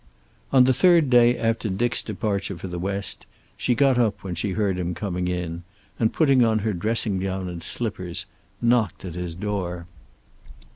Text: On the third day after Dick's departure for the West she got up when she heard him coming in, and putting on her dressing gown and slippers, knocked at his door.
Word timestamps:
On 0.51 0.63
the 0.63 0.73
third 0.73 1.11
day 1.11 1.37
after 1.37 1.69
Dick's 1.69 2.01
departure 2.01 2.57
for 2.57 2.67
the 2.67 2.79
West 2.79 3.27
she 3.55 3.75
got 3.75 3.99
up 3.99 4.23
when 4.23 4.33
she 4.33 4.53
heard 4.53 4.79
him 4.79 4.95
coming 4.95 5.27
in, 5.27 5.61
and 5.99 6.11
putting 6.11 6.43
on 6.43 6.57
her 6.65 6.73
dressing 6.73 7.19
gown 7.19 7.47
and 7.47 7.61
slippers, 7.61 8.25
knocked 8.63 9.05
at 9.05 9.13
his 9.13 9.35
door. 9.35 9.85